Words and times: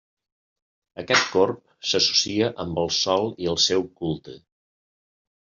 Aquest 1.03 1.27
corb 1.33 1.59
s'associa 1.89 2.49
amb 2.65 2.81
el 2.85 2.91
sol 3.01 3.31
i 3.45 3.53
el 3.53 3.61
seu 3.67 3.87
culte. 4.03 4.37